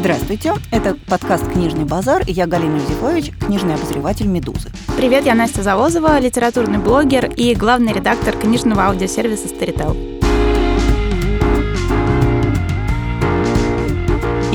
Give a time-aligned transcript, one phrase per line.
[0.00, 4.70] Здравствуйте, это подкаст «Книжный базар» и я Галина Юзефович, книжный обозреватель «Медузы».
[4.96, 9.94] Привет, я Настя Завозова, литературный блогер и главный редактор книжного аудиосервиса Storytel.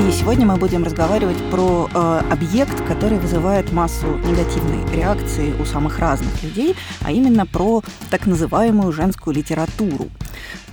[0.00, 6.00] И сегодня мы будем разговаривать про э, объект, который вызывает массу негативной реакции у самых
[6.00, 10.08] разных людей, а именно про так называемую женскую литературу.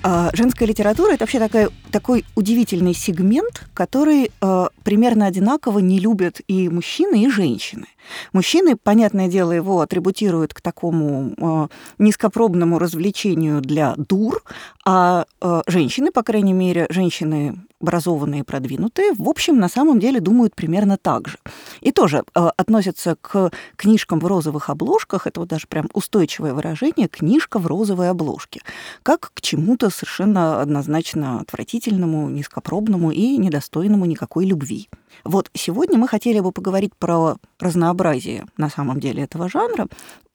[0.03, 6.41] Э, женская литература это вообще такая, такой удивительный сегмент, который э, примерно одинаково не любят
[6.47, 7.87] и мужчины, и женщины.
[8.33, 11.67] Мужчины, понятное дело, его атрибутируют к такому э,
[11.99, 14.43] низкопробному развлечению для дур,
[14.85, 20.55] а э, женщины, по крайней мере, женщины образованные продвинутые, в общем, на самом деле думают
[20.55, 21.37] примерно так же.
[21.81, 27.09] И тоже э, относятся к книжкам в розовых обложках, это вот даже прям устойчивое выражение,
[27.09, 28.61] книжка в розовой обложке,
[29.03, 34.89] как к чему-то совершенно однозначно отвратительному, низкопробному и недостойному никакой любви.
[35.23, 39.87] Вот сегодня мы хотели бы поговорить про разнообразие на самом деле этого жанра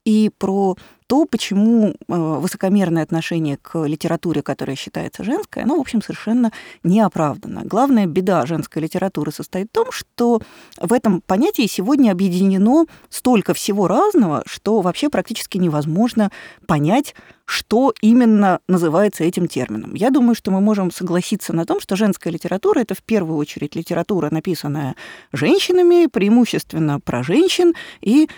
[0.09, 0.75] и про
[1.07, 6.51] то, почему э, высокомерное отношение к литературе, которая считается женской, оно, в общем, совершенно
[6.83, 7.61] неоправданно.
[7.65, 10.41] Главная беда женской литературы состоит в том, что
[10.81, 16.31] в этом понятии сегодня объединено столько всего разного, что вообще практически невозможно
[16.67, 17.15] понять,
[17.45, 19.95] что именно называется этим термином.
[19.95, 23.77] Я думаю, что мы можем согласиться на том, что женская литература– это в первую очередь
[23.77, 24.97] литература, написанная
[25.33, 28.29] женщинами, преимущественно про женщин, и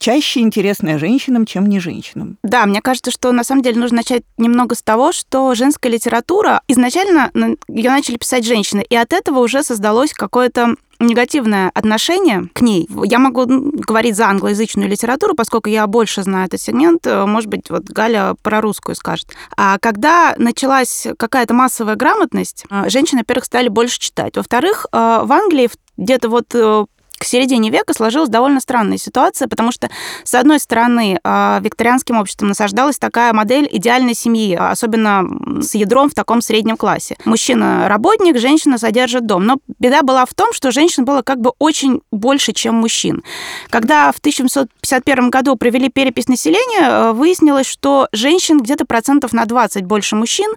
[0.00, 2.38] чаще интересная женщинам, чем не женщинам.
[2.42, 6.62] Да, мне кажется, что на самом деле нужно начать немного с того, что женская литература
[6.66, 7.30] изначально
[7.68, 12.86] ее начали писать женщины, и от этого уже создалось какое-то негативное отношение к ней.
[13.04, 17.06] Я могу говорить за англоязычную литературу, поскольку я больше знаю этот сегмент.
[17.06, 19.28] Может быть, вот Галя про русскую скажет.
[19.56, 24.36] А когда началась какая-то массовая грамотность, женщины, во-первых, стали больше читать.
[24.36, 26.84] Во-вторых, э, в Англии где-то вот э,
[27.20, 29.90] к середине века сложилась довольно странная ситуация, потому что,
[30.24, 35.24] с одной стороны, а, викторианским обществом насаждалась такая модель идеальной семьи, особенно
[35.60, 37.18] с ядром в таком среднем классе.
[37.26, 39.44] Мужчина работник, женщина содержит дом.
[39.44, 43.22] Но беда была в том, что женщин было как бы очень больше, чем мужчин.
[43.68, 49.84] Когда в 1751 году провели перепись населения, э, выяснилось, что женщин где-то процентов на 20
[49.84, 50.50] больше мужчин,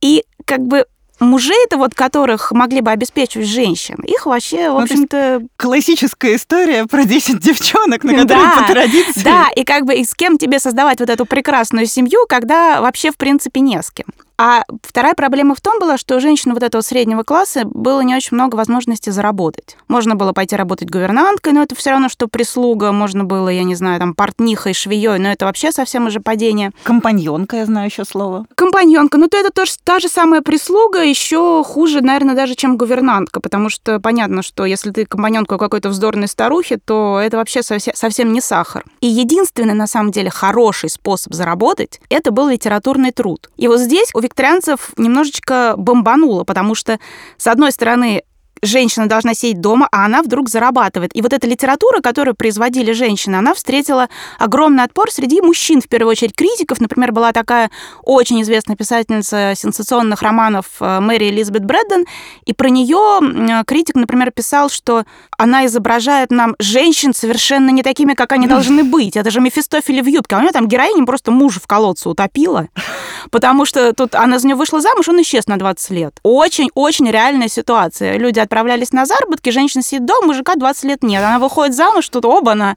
[0.00, 0.86] и как бы
[1.20, 5.42] мужей-то вот, которых могли бы обеспечивать женщин, их вообще, в ну, общем-то...
[5.56, 9.22] Классическая история про 10 девчонок, на которые да, по традиции...
[9.22, 13.10] Да, и как бы и с кем тебе создавать вот эту прекрасную семью, когда вообще,
[13.10, 14.06] в принципе, не с кем.
[14.40, 18.14] А вторая проблема в том была, что у женщин вот этого среднего класса было не
[18.14, 19.76] очень много возможностей заработать.
[19.88, 22.92] Можно было пойти работать гувернанткой, но это все равно, что прислуга.
[22.92, 26.70] Можно было, я не знаю, там, портнихой, швеей, но это вообще совсем уже падение.
[26.84, 28.46] Компаньонка, я знаю еще слово.
[28.54, 33.40] Компаньонка, ну то это тоже та же самая прислуга, еще хуже, наверное, даже, чем гувернантка,
[33.40, 37.94] потому что понятно, что если ты компаньонка у какой-то вздорной старухи, то это вообще совсем,
[37.96, 38.84] совсем не сахар.
[39.00, 43.50] И единственный, на самом деле, хороший способ заработать, это был литературный труд.
[43.56, 46.98] И вот здесь у викторианцев немножечко бомбануло, потому что,
[47.36, 48.22] с одной стороны,
[48.62, 51.14] женщина должна сидеть дома, а она вдруг зарабатывает.
[51.14, 54.08] И вот эта литература, которую производили женщины, она встретила
[54.38, 56.80] огромный отпор среди мужчин, в первую очередь критиков.
[56.80, 57.70] Например, была такая
[58.02, 62.06] очень известная писательница сенсационных романов э, Мэри Элизабет Брэдден,
[62.44, 65.04] и про нее критик, например, писал, что
[65.36, 69.16] она изображает нам женщин совершенно не такими, как они должны быть.
[69.16, 70.36] Это же Мефистофели в юбке.
[70.36, 72.68] А у нее там героиня просто мужа в колодце утопила,
[73.30, 76.18] потому что тут она за нее вышла замуж, он исчез на 20 лет.
[76.22, 78.18] Очень-очень реальная ситуация.
[78.18, 81.22] Люди отправлялись на заработки, женщина сидит дома, мужика 20 лет нет.
[81.22, 82.76] Она выходит замуж, тут оба она.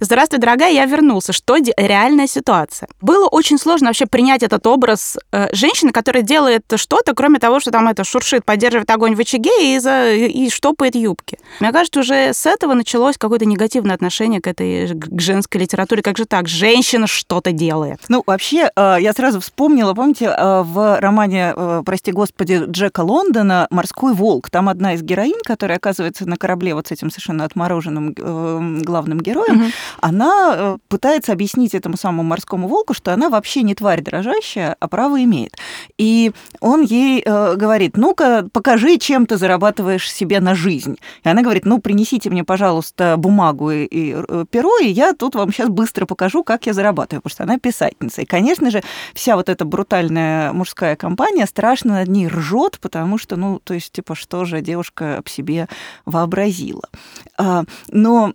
[0.00, 1.32] Здравствуй, дорогая, я вернулся.
[1.32, 2.88] Что реальная ситуация?
[3.00, 7.70] Было очень сложно вообще принять этот образ э, женщины, которая делает что-то, кроме того, что
[7.72, 11.38] там это шуршит, поддерживает огонь в очаге и, за, и штопает юбки.
[11.58, 16.02] Мне кажется, уже с этого началось какое-то негативное отношение к этой к женской литературе.
[16.02, 16.46] Как же так?
[16.46, 17.98] Женщина что-то делает.
[18.08, 21.54] Ну, вообще, э, я сразу вспомнила, помните, э, в романе,
[21.84, 26.88] прости господи, Джека Лондона «Морской волк», там одна из героинь, которая оказывается на корабле вот
[26.88, 29.70] с этим совершенно отмороженным э, главным героем, угу.
[30.00, 34.88] она э, пытается объяснить этому самому морскому волку, что она вообще не тварь дрожащая, а
[34.88, 35.56] право имеет.
[35.96, 40.96] И он ей э, говорит, ну-ка, покажи, чем ты зарабатываешь себе на жизнь.
[41.24, 44.16] И она говорит, ну, принесите мне, пожалуйста, бумагу и, и
[44.50, 48.22] перо, и я тут вам сейчас быстро покажу, как я зарабатываю, потому что она писательница.
[48.22, 48.82] И, конечно же,
[49.14, 53.92] вся вот эта брутальная мужская компания страшно над ней ржет, потому что, ну, то есть,
[53.92, 55.68] типа, что же девушка об себе
[56.04, 56.88] вообразила.
[57.36, 58.32] А, но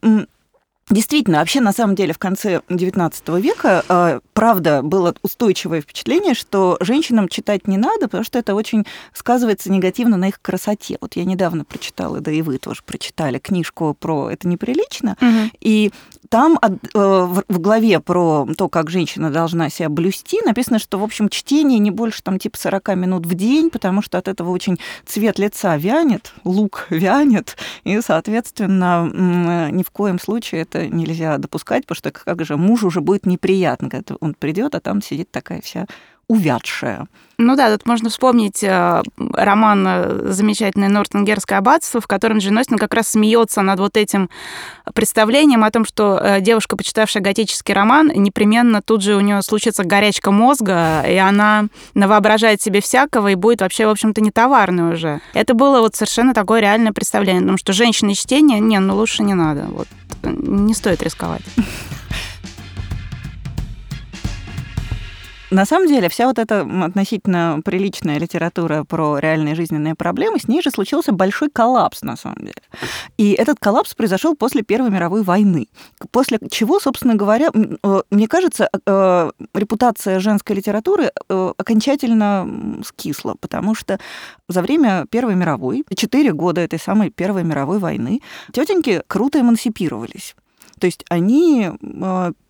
[0.94, 6.78] Действительно, вообще на самом деле в конце XIX века, э, правда, было устойчивое впечатление, что
[6.82, 11.00] женщинам читать не надо, потому что это очень сказывается негативно на их красоте.
[11.02, 15.50] Вот я недавно прочитала, да и вы тоже прочитали книжку про «Это неприлично», угу.
[15.62, 15.92] и
[16.30, 21.30] там э, в главе про то, как женщина должна себя блюсти, написано, что, в общем,
[21.30, 25.40] чтение не больше там типа 40 минут в день, потому что от этого очень цвет
[25.40, 32.12] лица вянет, лук вянет, и, соответственно, ни в коем случае это нельзя допускать, потому что
[32.12, 35.86] как же мужу уже будет неприятно, когда он придет, а там сидит такая вся
[36.28, 37.08] увядшая.
[37.40, 42.78] Ну да, тут можно вспомнить э, роман э, замечательный «Нортенгерское аббатство», в котором Джин Остин
[42.78, 44.30] как раз смеется над вот этим
[44.94, 49.84] представлением о том, что э, девушка, почитавшая готический роман, непременно тут же у нее случится
[49.84, 51.66] горячка мозга, и она
[51.96, 55.20] навоображает себе всякого и будет вообще, в общем-то, не товарной уже.
[55.34, 59.34] Это было вот совершенно такое реальное представление, потому что женщины чтение, не, ну лучше не
[59.34, 59.88] надо, вот
[60.24, 61.42] не стоит рисковать.
[65.54, 70.64] На самом деле, вся вот эта относительно приличная литература про реальные жизненные проблемы, с ней
[70.64, 72.62] же случился большой коллапс, на самом деле.
[73.18, 75.68] И этот коллапс произошел после Первой мировой войны.
[76.10, 83.76] После чего, собственно говоря, э, мне кажется, э, репутация женской литературы э, окончательно скисла, потому
[83.76, 84.00] что
[84.50, 88.22] за время Первой мировой, четыре года этой самой Первой мировой войны,
[88.52, 90.36] тетеньки круто эмансипировались.
[90.80, 91.70] То есть они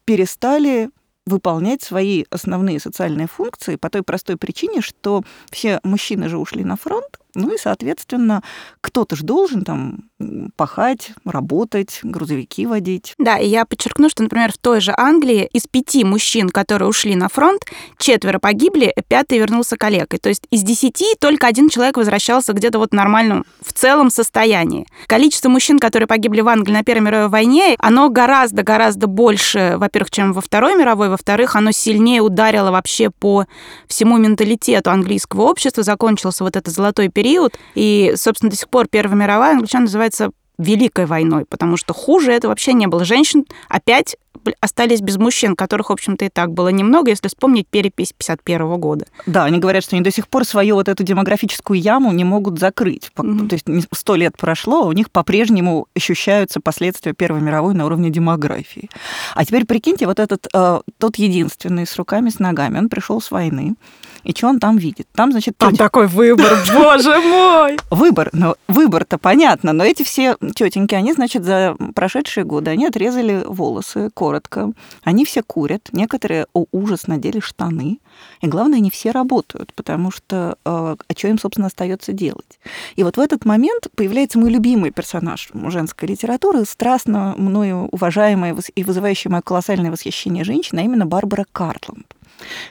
[0.05, 0.89] перестали
[1.25, 6.75] выполнять свои основные социальные функции по той простой причине, что все мужчины же ушли на
[6.75, 8.43] фронт, ну и, соответственно,
[8.81, 10.09] кто-то же должен там
[10.55, 13.13] пахать, работать, грузовики водить.
[13.17, 17.15] Да, и я подчеркну, что, например, в той же Англии из пяти мужчин, которые ушли
[17.15, 17.63] на фронт,
[17.97, 20.19] четверо погибли, пятый вернулся коллегой.
[20.19, 24.87] То есть из десяти только один человек возвращался где-то вот в нормальном, в целом состоянии.
[25.07, 30.33] Количество мужчин, которые погибли в Англии на Первой мировой войне, оно гораздо-гораздо больше, во-первых, чем
[30.33, 33.45] во Второй мировой, во-вторых, оно сильнее ударило вообще по
[33.87, 35.83] всему менталитету английского общества.
[35.83, 37.57] Закончился вот этот золотой период.
[37.75, 42.48] И, собственно, до сих пор Первая мировая англичан называется Великой войной, потому что хуже это
[42.48, 43.04] вообще не было.
[43.04, 44.15] Женщин опять
[44.60, 49.06] остались без мужчин, которых, в общем-то, и так было немного, если вспомнить перепись 51 года.
[49.25, 52.60] Да, они говорят, что они до сих пор свою вот эту демографическую яму не могут
[52.60, 53.10] закрыть.
[53.15, 53.48] Mm-hmm.
[53.48, 58.10] То есть сто лет прошло, а у них по-прежнему ощущаются последствия Первой мировой на уровне
[58.10, 58.89] демографии.
[59.33, 63.31] А теперь прикиньте, вот этот э, тот единственный с руками, с ногами, он пришел с
[63.31, 63.75] войны,
[64.23, 65.07] и что он там видит?
[65.13, 65.85] Там, значит, там тетя...
[65.85, 67.77] такой выбор, боже мой!
[67.89, 73.43] Выбор, ну, выбор-то понятно, но эти все тетеньки, они, значит, за прошедшие годы, они отрезали
[73.45, 74.71] волосы коротко,
[75.03, 77.99] они все курят, некоторые, о ужас, надели штаны,
[78.41, 82.59] и главное, они все работают, потому что э, а что им, собственно, остается делать?
[82.95, 88.83] И вот в этот момент появляется мой любимый персонаж женской литературы, страстно мною уважаемая и
[88.83, 92.05] вызывающая мое колоссальное восхищение женщина, а именно Барбара Картланд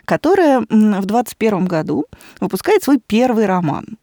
[0.04, 2.06] которая в 21 году
[2.40, 3.98] выпускает свой первый роман.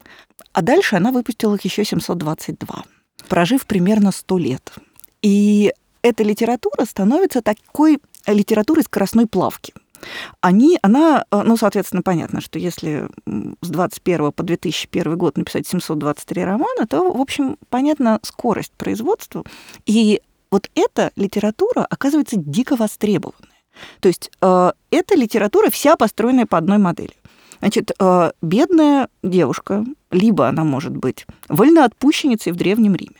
[0.53, 2.83] А дальше она выпустила их еще 722,
[3.27, 4.73] прожив примерно 100 лет.
[5.21, 9.73] И эта литература становится такой литературой скоростной плавки.
[10.41, 13.09] Они, она, э, ну, соответственно, понятно, что если
[13.61, 19.43] с 21 по 2001 год написать 723 романа, то, в общем, понятна скорость производства.
[19.85, 20.21] И
[20.51, 23.48] вот эта литература оказывается дико востребована.
[23.99, 27.13] То есть э, эта литература вся построенная по одной модели.
[27.59, 33.17] Значит, э, бедная девушка, либо она может быть вольноотпущенницей в Древнем Риме,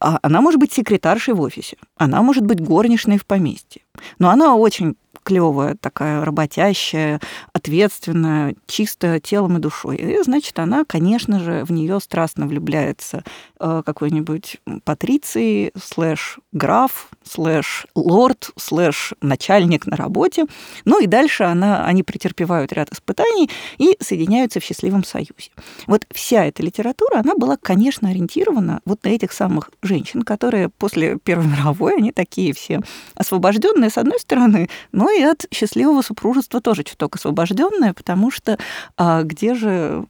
[0.00, 3.82] а она может быть секретаршей в офисе, она может быть горничной в поместье,
[4.18, 7.20] но она очень клевая, такая работящая,
[7.52, 9.96] ответственная, чистая телом и душой.
[9.96, 13.24] И, значит, она, конечно же, в нее страстно влюбляется
[13.58, 20.46] какой-нибудь патриций, слэш граф, слэш лорд, слэш начальник на работе.
[20.84, 25.50] Ну и дальше она, они претерпевают ряд испытаний и соединяются в счастливом союзе.
[25.86, 31.18] Вот вся эта литература, она была, конечно, ориентирована вот на этих самых женщин, которые после
[31.18, 32.80] Первой мировой, они такие все
[33.14, 38.58] освобожденные, с одной стороны, но и от счастливого супружества тоже чуток освобожденная, потому что
[38.96, 40.04] а где же...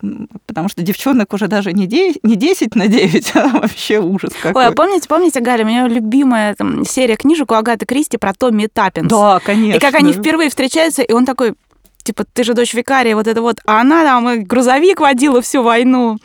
[0.47, 4.63] Потому что девчонок уже даже не 10, не 10 на 9, а вообще ужас какой.
[4.63, 8.33] Ой, а помните, помните, Галя, у меня любимая там, серия книжек у Агаты Кристи про
[8.33, 9.09] Томми Таппинс.
[9.09, 9.77] Да, конечно.
[9.77, 11.55] И как они впервые встречаются, и он такой,
[12.03, 13.59] типа, ты же дочь викария, вот это вот.
[13.67, 16.19] А она там грузовик водила всю войну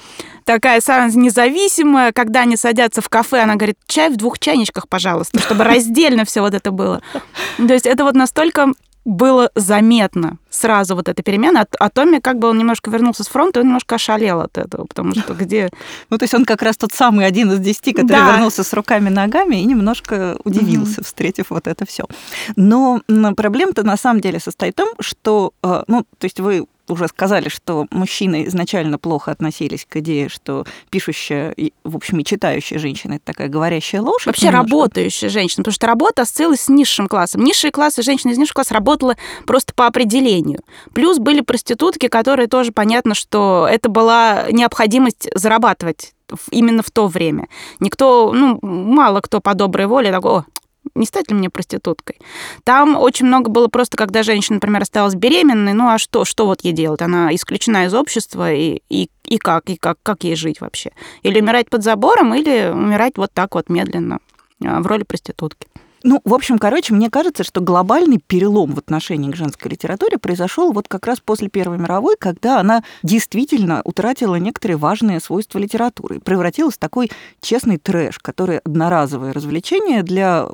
[0.46, 5.40] такая самая независимая, когда они садятся в кафе, она говорит, чай в двух чайничках, пожалуйста,
[5.40, 7.02] чтобы раздельно все вот это было.
[7.58, 8.74] То есть это вот настолько
[9.06, 11.62] было заметно сразу вот эта перемена.
[11.62, 14.86] А, а Томми, как бы он немножко вернулся с фронта, он немножко ошалел от этого,
[14.86, 15.70] потому что где...
[16.10, 18.34] Ну, то есть он как раз тот самый один из десяти, который да.
[18.34, 21.06] вернулся с руками-ногами и немножко удивился, mm-hmm.
[21.06, 22.06] встретив вот это все.
[22.56, 27.08] Но проблема-то на самом деле состоит в том, что, э, ну, то есть вы уже
[27.08, 33.14] сказали, что мужчины изначально плохо относились к идее, что пишущая, в общем, и читающая женщина–
[33.16, 34.26] это такая говорящая ложь.
[34.26, 34.72] Вообще немножко.
[34.72, 37.44] работающая женщина, потому что работа ассоциировалась с низшим классом.
[37.44, 40.62] Низшие классы женщины из низшего класса работала просто по определению.
[40.94, 46.14] Плюс были проститутки, которые тоже понятно, что это была необходимость зарабатывать
[46.50, 47.48] именно в то время.
[47.80, 50.44] Никто, ну, мало кто по доброй воле такой,
[50.96, 52.18] не стать ли мне проституткой?
[52.64, 56.62] Там очень много было просто, когда женщина, например, осталась беременной, ну а что, что вот
[56.64, 57.02] ей делать?
[57.02, 60.92] Она исключена из общества, и, и, и как, и как, как ей жить вообще?
[61.24, 64.20] Или умирать под забором, или умирать вот так вот медленно
[64.64, 65.68] а, в роли проститутки.
[66.04, 70.72] Ну, в общем, короче, мне кажется, что глобальный перелом в отношении к женской литературе произошел
[70.72, 76.76] вот как раз после Первой мировой, когда она действительно утратила некоторые важные свойства литературы превратилась
[76.76, 80.48] в такой честный трэш, который одноразовое развлечение для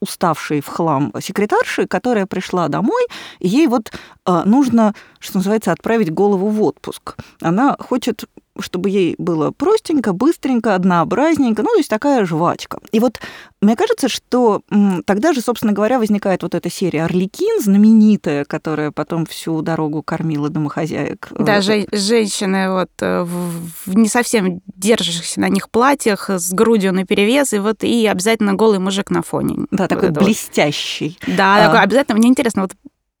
[0.00, 3.02] уставшей в хлам секретарши, которая пришла домой,
[3.40, 3.92] и ей вот
[4.26, 7.16] нужно, что называется, отправить голову в отпуск.
[7.40, 8.24] Она хочет
[8.60, 12.80] чтобы ей было простенько, быстренько, однообразненько, ну, то есть такая жвачка.
[12.90, 13.18] И вот
[13.60, 14.62] мне кажется, что
[15.06, 20.48] тогда же, собственно говоря, возникает вот эта серия «Орликин», знаменитая, которая потом всю дорогу кормила
[20.48, 21.28] домохозяек.
[21.38, 26.92] Да, же, женщины вот э, в, в не совсем держащихся на них платьях с грудью
[26.92, 29.66] на перевес, и вот и обязательно голый мужик на фоне.
[29.70, 31.18] Да, такой вот блестящий.
[31.26, 31.66] Да, а...
[31.66, 32.18] такой обязательно.
[32.18, 32.72] Мне интересно, вот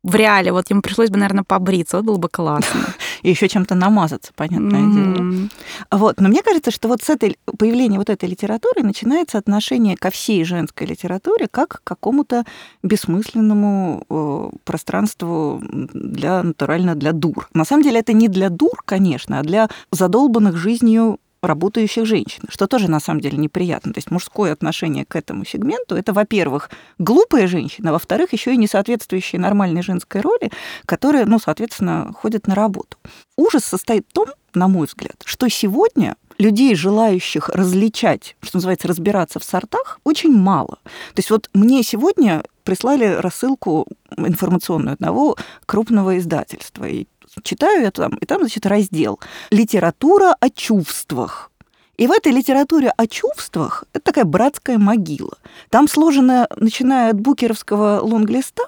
[0.02, 2.86] в реале, вот ему пришлось бы, наверное, побриться, вот было бы классно.
[3.22, 5.14] И еще чем-то намазаться, понятное mm-hmm.
[5.14, 5.48] дело.
[5.92, 6.20] Вот.
[6.20, 10.44] Но мне кажется, что вот с этой появления вот этой литературы начинается отношение ко всей
[10.44, 12.44] женской литературе как к какому-то
[12.82, 17.48] бессмысленному э, пространству для натурально для дур.
[17.54, 22.66] На самом деле это не для дур, конечно, а для задолбанных жизнью работающих женщин, что
[22.66, 23.92] тоже на самом деле неприятно.
[23.92, 28.56] То есть мужское отношение к этому сегменту это, во-первых, глупая женщина, а во-вторых, еще и
[28.56, 30.50] не соответствующая нормальной женской роли,
[30.86, 32.96] которая, ну, соответственно, ходит на работу.
[33.36, 39.38] Ужас состоит в том, на мой взгляд, что сегодня людей, желающих различать, что называется, разбираться
[39.38, 40.78] в сортах, очень мало.
[40.84, 43.86] То есть вот мне сегодня прислали рассылку
[44.16, 45.36] информационную одного
[45.66, 46.84] крупного издательства.
[46.84, 47.06] И
[47.42, 49.20] читаю я там, и там, значит, раздел
[49.50, 51.50] «Литература о чувствах».
[51.98, 55.36] И в этой литературе о чувствах это такая братская могила.
[55.70, 58.64] Там сложено, начиная от букеровского лонглиста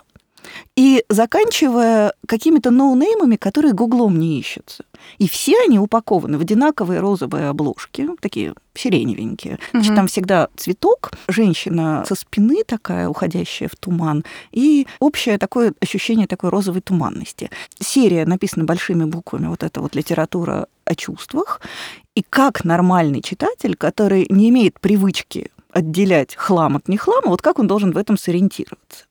[0.76, 4.84] и заканчивая какими-то ноунеймами, которые гуглом не ищутся.
[5.18, 9.58] И все они упакованы в одинаковые розовые обложки, такие сиреневенькие.
[9.72, 9.96] Значит, угу.
[9.96, 16.50] там всегда цветок, женщина со спины такая, уходящая в туман, и общее такое ощущение такой
[16.50, 17.50] розовой туманности.
[17.78, 21.60] Серия написана большими буквами, вот эта вот литература о чувствах.
[22.14, 27.66] И как нормальный читатель, который не имеет привычки отделять хлам от нехлама, вот как он
[27.66, 29.04] должен в этом сориентироваться?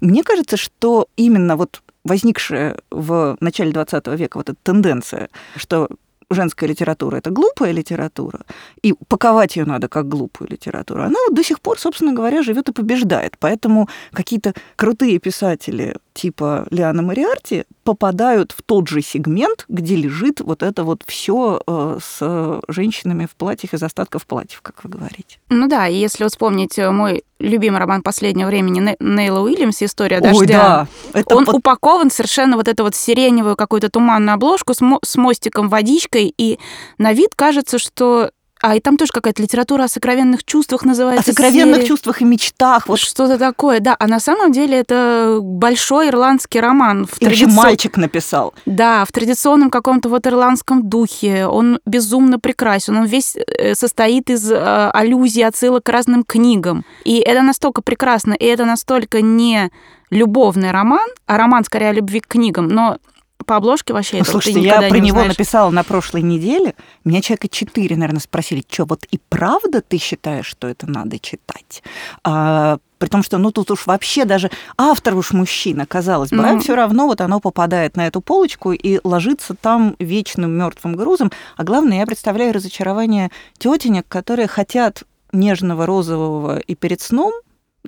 [0.00, 5.88] Мне кажется, что именно вот возникшая в начале 20 века вот эта тенденция, что
[6.30, 8.40] женская литература это глупая литература,
[8.82, 12.68] и паковать ее надо как глупую литературу, она вот до сих пор, собственно говоря, живет
[12.68, 13.36] и побеждает.
[13.38, 20.62] Поэтому какие-то крутые писатели типа Лиана Мариарти попадают в тот же сегмент, где лежит вот
[20.62, 25.38] это вот все э, с женщинами в платьях из остатков платьев, как вы говорите.
[25.48, 30.38] Ну да, и если вспомнить э, мой любимый роман последнего времени Нейла Уильямс «История дождя»,
[30.38, 30.86] Ой, да.
[31.14, 31.54] Это он под...
[31.54, 36.58] упакован совершенно вот эту вот сиреневую какую-то туманную обложку с, мо- с мостиком водичкой, и
[36.98, 41.30] на вид кажется, что а и там тоже какая-то литература о сокровенных чувствах называется.
[41.30, 41.88] О сокровенных серия.
[41.88, 42.88] чувствах и мечтах.
[42.88, 43.96] Вот что-то такое, да.
[43.98, 47.06] А на самом деле это большой ирландский роман.
[47.06, 47.52] В и традицион...
[47.52, 48.54] мальчик написал.
[48.66, 51.46] Да, в традиционном каком-то вот ирландском духе.
[51.46, 52.96] Он безумно прекрасен.
[52.96, 56.84] Он весь э, состоит из э, аллюзий, отсылок к разным книгам.
[57.04, 59.70] И это настолько прекрасно, и это настолько не
[60.10, 62.98] любовный роман, а роман скорее о любви к книгам, но
[63.46, 65.36] по обложке вообще ну, это Слушайте, я про него узнаешь.
[65.36, 66.74] написала на прошлой неделе.
[67.04, 71.82] Меня человека четыре, наверное, спросили, что вот и правда ты считаешь, что это надо читать?
[72.24, 76.56] А, при том, что ну тут уж вообще даже автор уж мужчина, казалось бы, mm-hmm.
[76.56, 81.30] а все равно вот оно попадает на эту полочку и ложится там вечным мертвым грузом.
[81.56, 87.32] А главное, я представляю разочарование тетенек, которые хотят нежного розового и перед сном,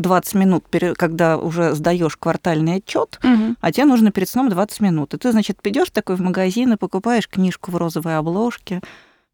[0.00, 0.64] 20 минут,
[0.96, 3.54] когда уже сдаешь квартальный отчет, угу.
[3.60, 5.14] а тебе нужно перед сном 20 минут.
[5.14, 8.80] И ты, значит, пойдешь такой в магазин и покупаешь книжку в розовой обложке,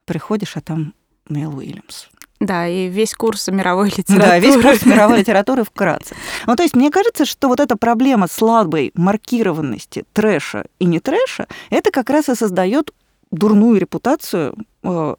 [0.04, 0.92] приходишь, а там
[1.28, 2.08] Нейл Уильямс.
[2.38, 4.20] Да, и весь курс мировой литературы.
[4.26, 6.14] Да, весь курс мировой литературы вкратце.
[6.46, 11.46] Ну, то есть мне кажется, что вот эта проблема слабой маркированности трэша и не трэша,
[11.70, 12.92] это как раз и создает
[13.30, 14.56] дурную репутацию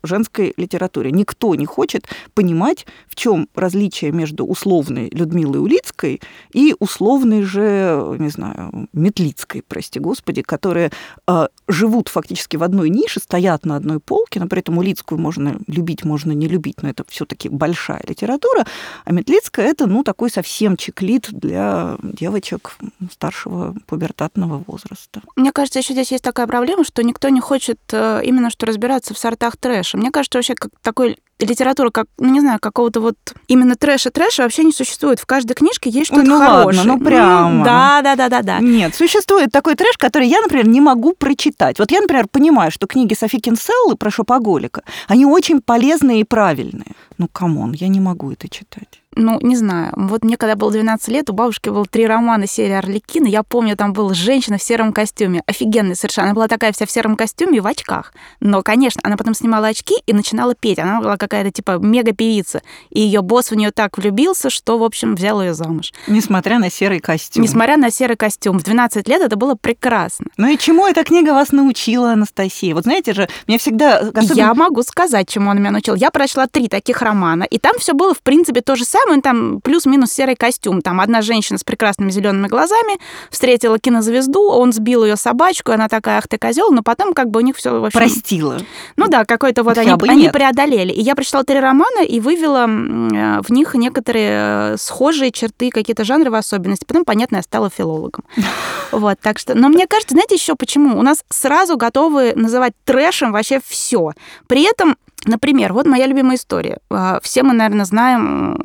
[0.03, 1.11] женской литературе.
[1.11, 6.21] Никто не хочет понимать, в чем различие между условной Людмилой Улицкой
[6.53, 10.91] и условной же, не знаю, Метлицкой, прости господи, которые
[11.27, 15.59] э, живут фактически в одной нише, стоят на одной полке, но при этом Улицкую можно
[15.67, 18.65] любить, можно не любить, но это все-таки большая литература,
[19.05, 22.77] а Метлицкая это, ну, такой совсем чеклит для девочек
[23.11, 25.21] старшего пубертатного возраста.
[25.35, 29.13] Мне кажется, еще здесь есть такая проблема, что никто не хочет э, именно что разбираться
[29.13, 29.97] в сортах трэша.
[29.97, 33.15] Мне кажется, вообще как такой литература, как, ну, не знаю, какого-то вот
[33.47, 35.19] именно трэша-трэша вообще не существует.
[35.19, 36.65] В каждой книжке есть что-то ну, хорошее.
[36.65, 37.65] Ладно, ну, прямо.
[37.65, 38.59] да, да, да, да, да.
[38.59, 41.79] Нет, существует такой трэш, который я, например, не могу прочитать.
[41.79, 46.95] Вот я, например, понимаю, что книги Софи Кинселлы про шопоголика, они очень полезные и правильные.
[47.17, 49.91] Ну, come on, я не могу это читать ну, не знаю.
[49.95, 53.27] Вот мне, когда было 12 лет, у бабушки было три романа серии «Орликина».
[53.27, 55.43] Я помню, там была женщина в сером костюме.
[55.47, 56.27] Офигенная совершенно.
[56.27, 58.13] Она была такая вся в сером костюме и в очках.
[58.39, 60.79] Но, конечно, она потом снимала очки и начинала петь.
[60.79, 62.61] Она была какая-то, типа, мега-певица.
[62.89, 65.93] И ее босс в нее так влюбился, что, в общем, взял ее замуж.
[66.07, 67.43] Несмотря на серый костюм.
[67.43, 68.59] Несмотря на серый костюм.
[68.59, 70.27] В 12 лет это было прекрасно.
[70.37, 72.73] Ну и чему эта книга вас научила, Анастасия?
[72.73, 73.99] Вот знаете же, мне всегда...
[73.99, 74.37] Особенно...
[74.37, 75.95] Я могу сказать, чему она меня научила.
[75.95, 79.61] Я прочла три таких романа, и там все было, в принципе, то же самое там
[79.61, 80.81] плюс-минус серый костюм.
[80.81, 82.97] Там одна женщина с прекрасными зелеными глазами
[83.29, 87.39] встретила кинозвезду, он сбил ее собачку, она такая, ах ты козел, но потом как бы
[87.39, 88.57] у них все вообще Простила.
[88.95, 90.91] Ну да, какой-то вот они, они преодолели.
[90.91, 96.03] И я прочитала три романа и вывела э, в них некоторые э, схожие черты, какие-то
[96.03, 96.85] жанровые особенности.
[96.85, 98.23] Потом, понятно, я стала филологом.
[98.91, 99.53] Вот, так что...
[99.53, 100.97] Но мне кажется, знаете еще почему?
[100.97, 104.13] У нас сразу готовы называть трэшем вообще все.
[104.47, 104.95] При этом
[105.25, 106.77] Например, вот моя любимая история.
[106.89, 108.55] А, все мы, наверное, знаем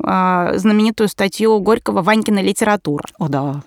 [0.57, 3.03] знаменитую статью Горького «Ванькина литература».
[3.17, 3.63] О, да.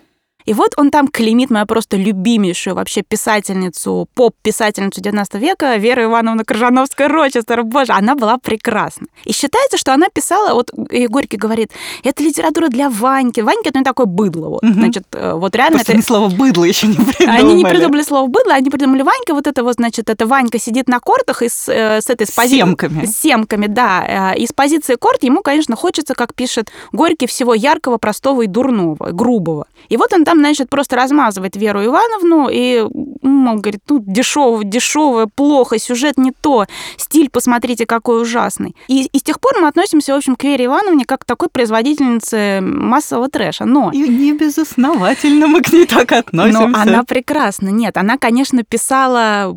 [0.47, 6.43] И вот он там клеймит мою просто любимейшую вообще писательницу, поп-писательницу 19 века, Вера Ивановна
[6.43, 7.65] Крыжановская-Рочестер.
[7.65, 9.09] Боже, она была прекрасна.
[9.25, 11.73] И считается, что она писала, вот и Горький говорит,
[12.05, 13.41] это литература для Ваньки.
[13.41, 14.49] Ваньки это не такое быдло.
[14.49, 14.63] Вот.
[14.63, 14.73] Угу.
[14.73, 16.03] Значит, э, вот реально Просто это...
[16.03, 17.41] слово «быдло» еще не придумали.
[17.41, 19.35] Они не придумали слово «быдло», они придумали Ванька.
[19.35, 22.27] Вот это вот, значит, это Ванька сидит на кортах и с, э, с этой...
[22.27, 22.59] С, пози...
[22.59, 23.05] семками.
[23.05, 24.33] С семками, да.
[24.35, 28.47] Э, и с позиции корт ему, конечно, хочется, как пишет Горький, всего яркого, простого и
[28.47, 29.67] дурного, грубого.
[29.89, 32.85] И вот он там там, значит, просто размазывает Веру Ивановну и,
[33.23, 38.77] мол, говорит, ну, дешево, дешевое, плохо, сюжет не то, стиль, посмотрите, какой ужасный.
[38.89, 41.49] И, и с тех пор мы относимся, в общем, к Вере Ивановне как к такой
[41.49, 43.65] производительнице массового трэша.
[43.65, 43.91] Но...
[43.93, 46.67] И не безосновательно мы к ней так относимся.
[46.67, 47.69] Но она прекрасна.
[47.69, 49.57] Нет, она, конечно, писала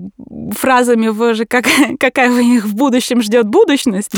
[0.52, 1.65] фразами вы же, как,
[2.00, 4.12] какая вы их в будущем ждет будущность.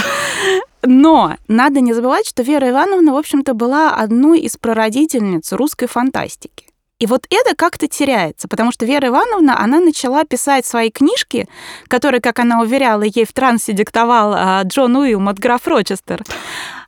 [0.83, 6.71] Но надо не забывать, что Вера Ивановна, в общем-то, была одной из прародительниц русской фантастики.
[7.01, 11.47] И вот это как-то теряется, потому что Вера Ивановна, она начала писать свои книжки,
[11.87, 16.21] которые, как она уверяла, ей в трансе диктовал а, Джон Уилмот, граф Рочестер.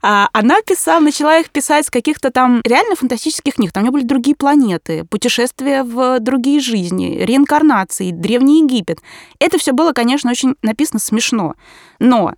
[0.04, 3.72] А, она писала, начала их писать с каких-то там реально фантастических книг.
[3.72, 9.00] Там у нее были другие планеты, путешествия в другие жизни, реинкарнации, Древний Египет.
[9.40, 11.56] Это все было, конечно, очень написано смешно.
[11.98, 12.36] Но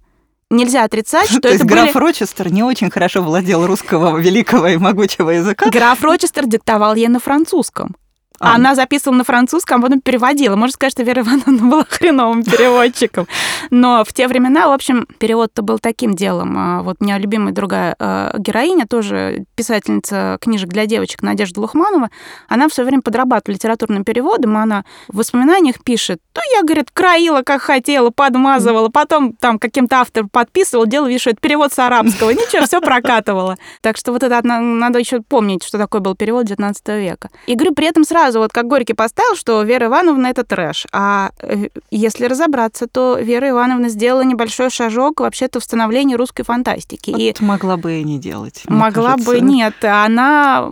[0.49, 1.81] нельзя отрицать, что То это есть были...
[1.81, 5.69] граф Рочестер не очень хорошо владел русского великого и могучего языка?
[5.69, 7.95] Граф Рочестер диктовал ей на французском.
[8.39, 8.55] А.
[8.55, 10.55] Она записывала на французском, а потом переводила.
[10.55, 13.27] Можно сказать, что Вера Ивановна была хреновым переводчиком.
[13.69, 16.55] Но в те времена, в общем, перевод-то был таким делом.
[16.57, 22.09] А вот у меня любимая другая а, героиня, тоже писательница книжек для девочек Надежда Лухманова,
[22.47, 27.61] она все время подрабатывала литературным переводом, она в воспоминаниях пишет, ну, я, говорит, краила, как
[27.61, 32.81] хотела, подмазывала, потом там каким-то автором подписывал, делал, видишь, это перевод с арабского, ничего, все
[32.81, 33.57] прокатывала.
[33.81, 37.29] Так что вот это надо еще помнить, что такое был перевод 19 века.
[37.47, 40.87] И говорю, при этом сразу сразу, вот как Горький поставил, что Вера Ивановна— это трэш.
[40.91, 47.11] А э, если разобраться, то Вера Ивановна сделала небольшой шажок вообще-то в становлении русской фантастики.
[47.11, 48.63] Вот и могла бы и не делать.
[48.67, 49.31] Могла кажется.
[49.31, 49.83] бы, нет.
[49.83, 50.69] Она...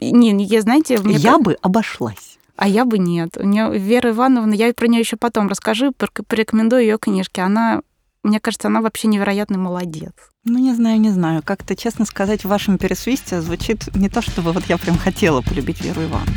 [0.00, 0.98] Не, я, знаете...
[0.98, 1.42] Мне я как...
[1.42, 2.38] бы обошлась.
[2.56, 3.36] А я бы нет.
[3.36, 5.92] У нее Вера Ивановна, я про нее еще потом расскажу,
[6.28, 7.40] порекомендую ее книжки.
[7.40, 7.82] Она,
[8.22, 10.12] мне кажется, она вообще невероятный молодец.
[10.44, 11.42] Ну, не знаю, не знаю.
[11.44, 15.80] Как-то, честно сказать, в вашем пересвисте звучит не то, чтобы вот я прям хотела полюбить
[15.80, 16.34] Веру Ивановну.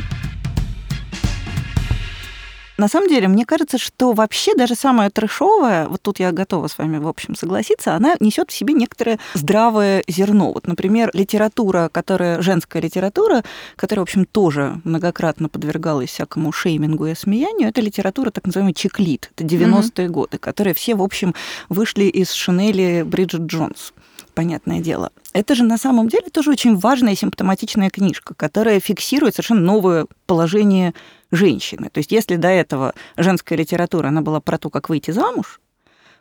[2.78, 6.78] На самом деле, мне кажется, что вообще даже самая трэшовая, вот тут я готова с
[6.78, 10.52] вами, в общем, согласиться, она несет в себе некоторое здравое зерно.
[10.52, 13.44] Вот, например, литература, которая женская литература,
[13.78, 19.32] которая, в общем, тоже многократно подвергалась всякому шеймингу и осмеянию, это литература так называемый чеклит,
[19.36, 20.10] это 90-е mm-hmm.
[20.10, 21.34] годы, которые все, в общем,
[21.70, 23.94] вышли из Шинели Бриджит Джонс
[24.36, 25.12] понятное дело.
[25.34, 30.94] Это же на самом деле тоже очень важная симптоматичная книжка, которая фиксирует совершенно новое положение
[31.32, 31.90] женщины.
[31.92, 35.60] То есть если до этого женская литература, она была про то, как выйти замуж,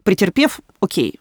[0.05, 1.19] претерпев, окей,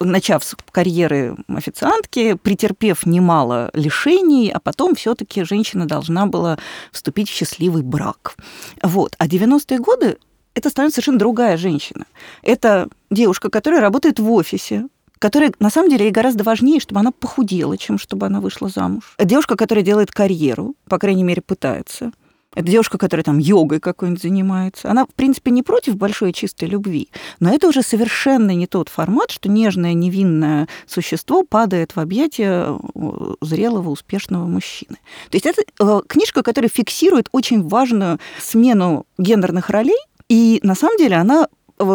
[0.00, 6.58] начав с карьеры официантки, претерпев немало лишений, а потом все-таки женщина должна была
[6.92, 8.36] вступить в счастливый брак.
[8.82, 9.14] Вот.
[9.18, 10.18] А 90-е годы
[10.54, 12.04] это становится совершенно другая женщина.
[12.42, 17.12] Это девушка, которая работает в офисе, которая, на самом деле, ей гораздо важнее, чтобы она
[17.12, 19.14] похудела, чем чтобы она вышла замуж.
[19.18, 22.12] Девушка, которая делает карьеру, по крайней мере, пытается–
[22.54, 24.90] это девушка, которая там йогой какой-нибудь занимается.
[24.90, 27.08] Она, в принципе, не против большой чистой любви,
[27.40, 33.34] но это уже совершенно не тот формат, что нежное, невинное существо падает в объятия э,
[33.40, 34.96] зрелого, успешного мужчины.
[35.30, 40.96] То есть это э, книжка, которая фиксирует очень важную смену гендерных ролей, и на самом
[40.96, 41.48] деле она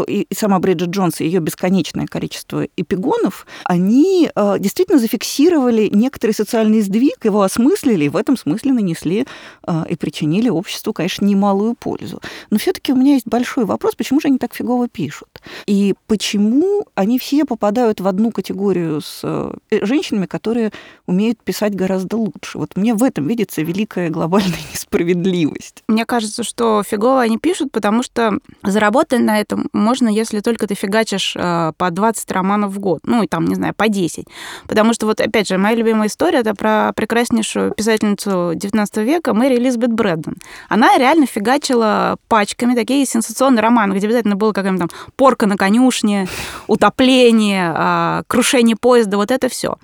[0.08, 6.82] и сама Бриджит Джонс и ее бесконечное количество эпигонов, они э, действительно зафиксировали некоторый социальный
[6.82, 9.26] сдвиг, его осмыслили, и в этом смысле нанесли
[9.66, 12.22] э, и причинили обществу, конечно, немалую пользу.
[12.50, 15.30] Но все-таки у меня есть большой вопрос, почему же они так фигово пишут?
[15.66, 19.52] И почему они все попадают в одну категорию с э,
[19.86, 20.72] женщинами, которые
[21.06, 22.58] умеют писать гораздо лучше?
[22.58, 25.84] Вот мне в этом видится великая глобальная несправедливость.
[25.88, 30.76] Мне кажется, что фигово они пишут, потому что заработать на этом можно, если только ты
[30.76, 34.26] фигачишь э, по 20 романов в год, ну и там, не знаю, по 10.
[34.68, 39.56] Потому что вот, опять же, моя любимая история это про прекраснейшую писательницу 19 века Мэри
[39.56, 40.36] Элизабет Брэддон.
[40.68, 46.28] Она реально фигачила пачками такие сенсационные романы, где обязательно было какая-нибудь там порка на конюшне,
[46.68, 49.78] утопление, э, крушение поезда, вот это все.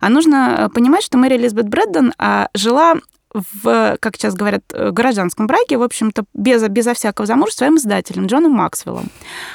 [0.00, 2.94] А нужно э, понимать, что Мэри Элизабет Брэддон э, жила
[3.32, 8.26] в, как сейчас говорят, э, гражданском браке, в общем-то, без, безо всякого замужества, своим издателем
[8.26, 9.08] Джоном Максвеллом.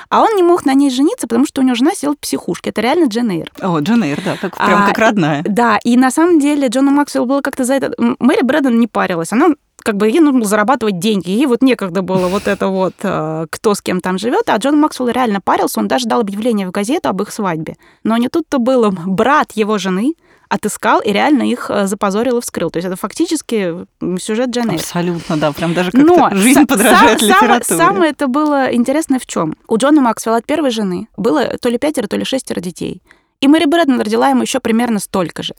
[0.09, 2.69] А он не мог на ней жениться, потому что у него жена села в психушке.
[2.69, 3.51] Это реально Джен Эйр.
[3.61, 5.43] О, Джен Эйр, да, как, прям а, как родная.
[5.43, 7.93] Да, и на самом деле Джону Максвеллу было как-то за это...
[7.97, 9.31] Мэри Брэддон не парилась.
[9.31, 9.49] Она
[9.85, 11.29] как бы ей нужно было зарабатывать деньги.
[11.29, 14.49] Ей вот некогда было вот это вот, э, кто с кем там живет.
[14.49, 17.75] А Джон Максвелл реально парился, он даже дал объявление в газету об их свадьбе.
[18.03, 18.89] Но не тут-то было.
[19.05, 20.15] Брат его жены
[20.49, 22.69] отыскал и реально их э, запозорил и вскрыл.
[22.69, 23.85] То есть это фактически
[24.19, 24.79] сюжет Джен Эйр.
[24.79, 25.51] Абсолютно, да.
[25.51, 27.63] Прям даже как-то Но жизнь подражает сам, литературе.
[27.63, 29.55] Самое, самое это было интересное в чем?
[29.67, 33.01] У Джона Максвелла от первой жены было то ли пятеро, то ли шестеро детей.
[33.41, 35.53] И Мэри Брэдман родила ему еще примерно столько же.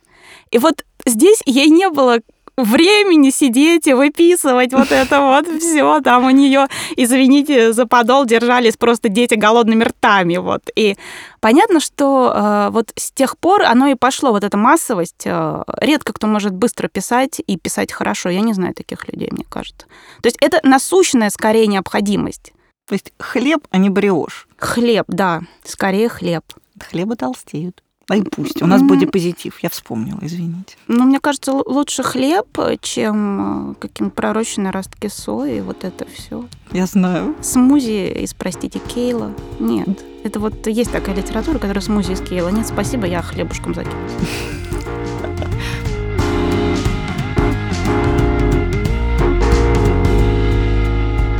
[0.50, 2.20] И вот здесь ей не было
[2.56, 6.00] времени сидеть и выписывать вот это вот все.
[6.00, 10.36] Там у нее, извините, за подол держались просто дети голодными ртами.
[10.36, 10.62] Вот.
[10.74, 10.96] И
[11.40, 15.26] понятно, что э, вот с тех пор оно и пошло, вот эта массовость.
[15.26, 18.30] Э, редко кто может быстро писать и писать хорошо.
[18.30, 19.86] Я не знаю таких людей, мне кажется.
[20.22, 22.52] То есть это насущная скорее необходимость.
[22.88, 24.48] То есть хлеб, а не бриошь.
[24.58, 26.44] Хлеб, да, скорее хлеб.
[26.90, 27.82] Хлеба толстеют.
[28.08, 28.62] Да и пусть.
[28.62, 29.58] У нас будет позитив.
[29.62, 30.76] Я вспомнила, извините.
[30.86, 32.46] Ну, мне кажется, лучше хлеб,
[32.80, 36.44] чем э, какие-нибудь пророщенные ростки сои, вот это все.
[36.70, 37.34] Я знаю.
[37.42, 39.32] Смузи из, простите, кейла.
[39.58, 40.04] Нет.
[40.22, 42.50] Это вот есть такая литература, которая смузи из кейла.
[42.50, 44.12] Нет, спасибо, я хлебушком закинусь.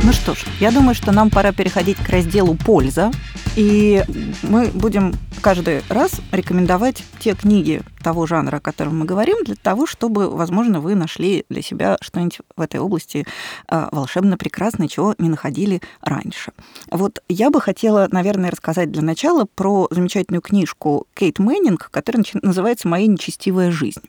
[0.03, 3.11] Ну что ж, я думаю, что нам пора переходить к разделу «Польза».
[3.57, 4.05] И
[4.41, 9.85] мы будем каждый раз рекомендовать те книги того жанра, о котором мы говорим, для того,
[9.85, 13.25] чтобы, возможно, вы нашли для себя что-нибудь в этой области
[13.67, 16.51] а, волшебно прекрасное, чего не находили раньше.
[16.89, 22.87] Вот я бы хотела, наверное, рассказать для начала про замечательную книжку Кейт Мэннинг, которая называется
[22.87, 24.03] «Моя нечестивая жизнь».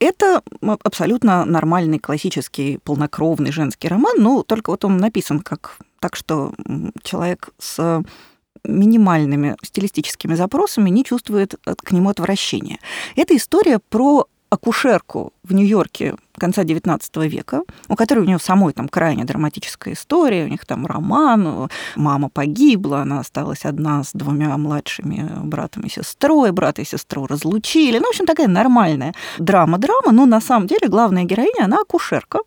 [0.00, 0.42] Это
[0.82, 6.52] абсолютно нормальный, классический, полнокровный женский роман, но только вот он написан как так, что
[7.02, 8.02] человек с
[8.64, 12.78] минимальными стилистическими запросами не чувствует э, к нему отвращения.
[13.16, 18.88] Это история про акушерку в Нью-Йорке конца XIX века, у которой у нее самой там
[18.88, 25.30] крайне драматическая история, у них там роман, мама погибла, она осталась одна с двумя младшими
[25.44, 27.98] братом и сестрой, брата и сестру разлучили.
[27.98, 32.40] Ну, в общем, такая нормальная драма-драма, но на самом деле главная героиня, она акушерка,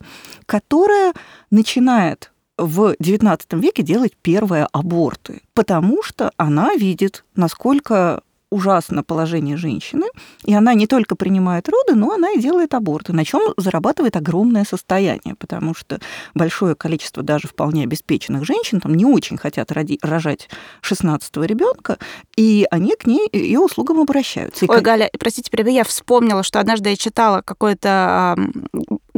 [0.46, 1.14] которая
[1.52, 2.29] начинает
[2.60, 10.08] в XIX веке делать первые аборты, потому что она видит, насколько ужасно положение женщины,
[10.44, 14.66] и она не только принимает роды, но она и делает аборты, на чем зарабатывает огромное
[14.66, 16.00] состояние, потому что
[16.34, 20.50] большое количество даже вполне обеспеченных женщин там не очень хотят роди- рожать
[20.82, 21.98] 16-го ребенка,
[22.36, 24.66] и они к ней ее услугам обращаются.
[24.68, 28.36] Ой, Галя, простите, я вспомнила, что однажды я читала какое-то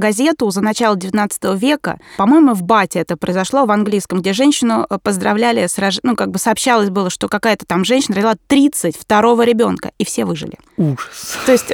[0.02, 2.00] газету за начало 19 века.
[2.18, 6.00] По-моему, в Бате это произошло, в английском, где женщину э, поздравляли с рож...
[6.04, 10.58] Ну, как бы сообщалось было, что какая-то там женщина родила 32 ребенка, и все выжили.
[10.78, 11.38] Ужас.
[11.46, 11.72] То есть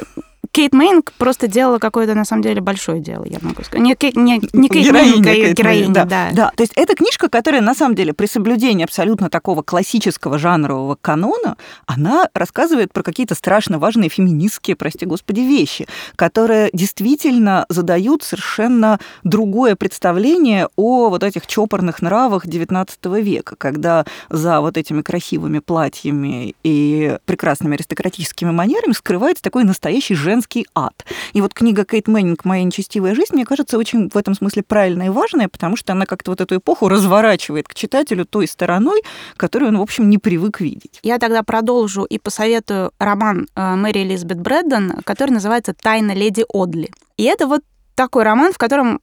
[0.50, 3.80] Кейт Мейнг просто делала какое-то, на самом деле, большое дело, я могу сказать.
[3.80, 6.04] Не, Кейт, не, не Кейт героиня, Мейнг, а Кейт героиня, да.
[6.04, 6.28] да.
[6.32, 10.96] Да, то есть это книжка, которая, на самом деле, при соблюдении абсолютно такого классического жанрового
[11.00, 11.56] канона,
[11.86, 19.76] она рассказывает про какие-то страшно важные феминистские, прости господи, вещи, которые действительно задают совершенно другое
[19.76, 22.88] представление о вот этих чопорных нравах XIX
[23.22, 30.37] века, когда за вот этими красивыми платьями и прекрасными аристократическими манерами скрывается такой настоящий женский
[30.38, 31.04] женский ад.
[31.32, 35.06] И вот книга Кейт Мэннинг «Моя нечестивая жизнь», мне кажется, очень в этом смысле правильная
[35.06, 39.02] и важная, потому что она как-то вот эту эпоху разворачивает к читателю той стороной,
[39.36, 41.00] которую он, в общем, не привык видеть.
[41.02, 46.90] Я тогда продолжу и посоветую роман э, Мэри Элизабет Брэддон, который называется «Тайна леди Одли».
[47.16, 47.62] И это вот
[47.96, 49.00] такой роман, в котором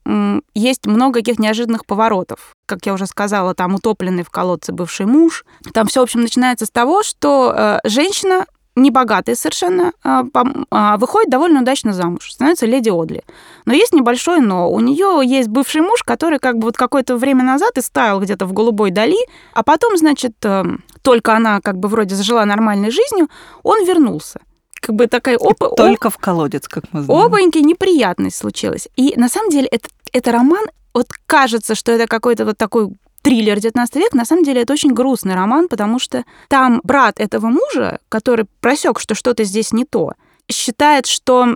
[0.54, 2.54] есть много каких неожиданных поворотов.
[2.66, 5.44] Как я уже сказала, там утопленный в колодце бывший муж.
[5.74, 8.46] Там все, в общем, начинается с того, что э, женщина
[8.76, 10.24] небогатая совершенно, а,
[10.70, 13.24] а, выходит довольно удачно замуж, становится леди Одли.
[13.66, 14.70] Но есть небольшое но.
[14.70, 18.46] У нее есть бывший муж, который как бы вот какое-то время назад и ставил где-то
[18.46, 19.18] в голубой дали,
[19.54, 20.64] а потом, значит, э,
[21.02, 23.30] только она как бы вроде зажила нормальной жизнью,
[23.64, 24.40] он вернулся
[24.82, 25.70] как бы такая опа...
[25.70, 27.26] Только в колодец, как мы знаем.
[27.26, 28.88] Опаньки, неприятность случилась.
[28.96, 32.90] И на самом деле это, это роман, вот кажется, что это какой-то вот такой
[33.26, 37.48] триллер 19 век, на самом деле это очень грустный роман, потому что там брат этого
[37.48, 40.14] мужа, который просек, что что-то здесь не то,
[40.48, 41.56] считает, что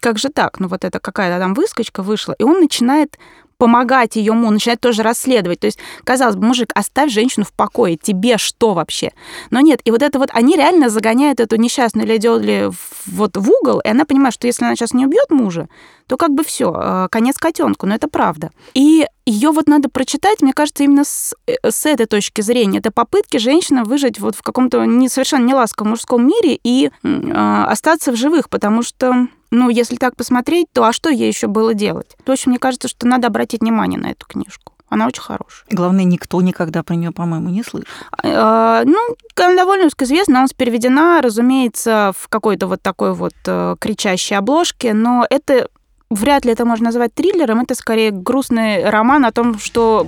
[0.00, 3.16] как же так, ну вот это какая-то там выскочка вышла, и он начинает
[3.56, 5.60] помогать ее ему, начинает тоже расследовать.
[5.60, 9.12] То есть, казалось бы, мужик, оставь женщину в покое, тебе что вообще?
[9.50, 12.70] Но нет, и вот это вот, они реально загоняют эту несчастную леди Одли
[13.06, 15.68] вот в угол, и она понимает, что если она сейчас не убьет мужа,
[16.06, 18.50] то как бы все, э, конец котенку, но это правда.
[18.74, 22.78] И ее вот надо прочитать, мне кажется, именно с, э, с этой точки зрения.
[22.78, 28.12] Это попытки женщины выжить вот в каком-то не, совершенно неласковом мужском мире и э, остаться
[28.12, 32.16] в живых, потому что ну, если так посмотреть, то а что ей еще было делать?
[32.26, 34.72] В общем, мне кажется, что надо обратить внимание на эту книжку.
[34.90, 35.64] Она очень хорошая.
[35.70, 37.88] Главное, никто никогда про нее, по-моему, не слышал.
[38.22, 40.40] А, ну, она довольно известна.
[40.40, 45.68] Она переведена, разумеется, в какой-то вот такой вот э, кричащей обложке, но это
[46.10, 47.62] вряд ли это можно назвать триллером.
[47.62, 50.06] Это скорее грустный роман о том, что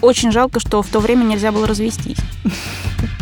[0.00, 2.18] очень жалко, что в то время нельзя было развестись.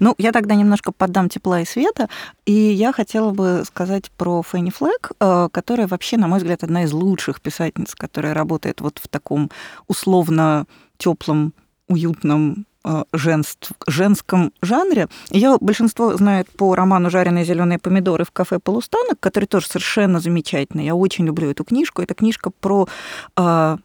[0.00, 2.08] Ну, я тогда немножко поддам тепла и света,
[2.46, 6.84] и я хотела бы сказать про Фенни Флэк, э, которая вообще, на мой взгляд, одна
[6.84, 9.50] из лучших писательниц, которая работает вот в таком
[9.86, 10.66] условно
[10.98, 11.52] теплом,
[11.88, 15.08] уютном э, женств, женском жанре.
[15.30, 20.84] Ее большинство знает по роману «Жареные зеленые помидоры в кафе «Полустанок», который тоже совершенно замечательный.
[20.84, 22.02] Я очень люблю эту книжку.
[22.02, 22.88] Это книжка про
[23.36, 23.76] э,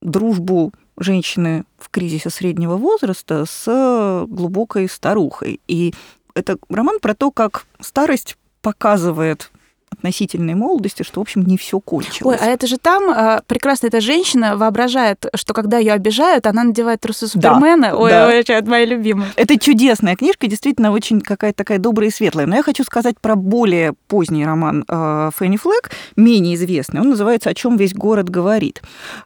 [0.00, 5.60] дружбу женщины в кризисе среднего возраста с глубокой старухой.
[5.68, 5.94] И
[6.34, 9.50] это роман про то, как старость показывает
[9.90, 12.40] относительной молодости, что, в общем, не все кончилось.
[12.40, 16.64] Ой, а это же там э, прекрасно эта женщина воображает, что когда ее обижают, она
[16.64, 17.90] надевает трусы Супермена.
[17.90, 18.26] Да, ой, да.
[18.26, 19.30] ой, это моя любимая.
[19.36, 22.46] Это чудесная книжка, действительно очень какая-то такая добрая и светлая.
[22.46, 27.00] Но я хочу сказать про более поздний роман э, Фенни Флэк, менее известный.
[27.00, 28.82] Он называется «О чем весь город говорит».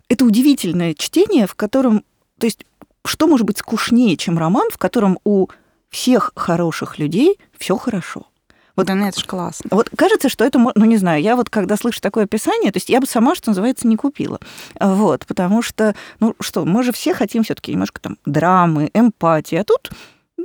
[0.08, 2.04] Это удивительное чтение, в котором...
[2.38, 2.64] То есть
[3.04, 5.48] что может быть скучнее, чем роман, в котором у
[5.90, 8.26] всех хороших людей все хорошо?
[8.76, 9.68] Вот, ну это же классно.
[9.70, 12.88] Вот кажется, что это, ну не знаю, я вот когда слышу такое описание, то есть
[12.88, 14.40] я бы сама, что называется, не купила.
[14.80, 19.56] Вот, потому что, ну что, мы же все хотим все таки немножко там драмы, эмпатии,
[19.56, 19.90] а тут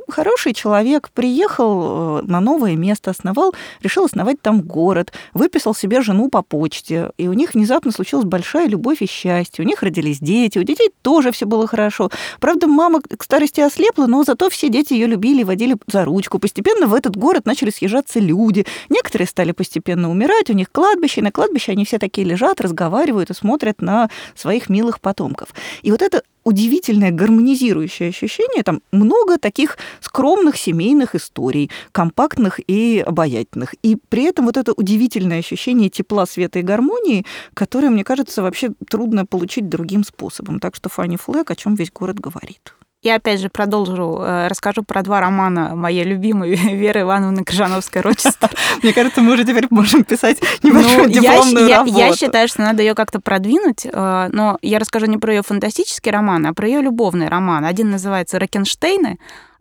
[0.10, 6.30] хороший человек, приехал э, на новое место, основал, решил основать там город, выписал себе жену
[6.30, 9.64] по почте, и у них внезапно случилась большая любовь и счастье.
[9.64, 12.10] У них родились дети, у детей тоже все было хорошо.
[12.40, 16.40] Правда, мама к старости ослепла, но зато все дети ее любили и водили за ручку.
[16.40, 18.66] Постепенно в этот город начали съезжаться люди.
[18.90, 23.30] Некоторые стали постепенно умирать, у них кладбище, и на кладбище они все такие лежат, разговаривают
[23.30, 25.50] и смотрят на своих милых потомков.
[25.82, 28.64] И вот это удивительное гармонизирующее ощущение.
[28.64, 33.76] Там много таких скромных семейных историй, компактных и обаятельных.
[33.84, 38.72] И при этом вот это удивительное ощущение тепла, света и гармонии, которое, мне кажется, вообще
[38.90, 40.62] трудно получить другим способом.
[40.62, 42.74] Так что Фанни Флэк, о чем весь город говорит.
[43.04, 48.50] Я опять же продолжу, э, расскажу про два романа моей любимой Веры Ивановны Крыжановской-Рочестер.
[48.84, 51.98] Мне кажется, мы уже теперь можем писать небольшую ну, дипломную работу.
[51.98, 56.12] Я считаю, что надо ее как-то продвинуть, э, но я расскажу не про ее фантастический
[56.12, 57.66] роман, а про ее любовный роман.
[57.66, 59.20] Один называется «Рокенштейны»,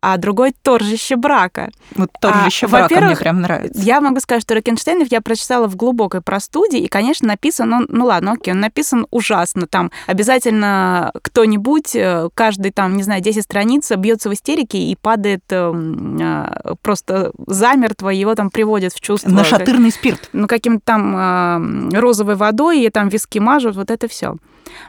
[0.08, 1.72] а другой «Торжище брака».
[1.96, 3.82] Вот «Торжище а, брака» мне прям нравится.
[3.82, 8.04] Я могу сказать, что Рокенштейнов я прочитала в глубокой простуде, и, конечно, написан он, ну
[8.04, 9.66] ладно, окей, он написан ужасно.
[9.66, 15.42] Там обязательно кто-нибудь, э, каждый там, не знаю, 10 страниц бьется в истерике и падает
[15.50, 19.28] эм, э, просто замертво, его там приводят в чувство.
[19.30, 20.30] На шатырный спирт.
[20.32, 24.36] Ну, каким-то там э, розовой водой, и там виски мажут, вот это все.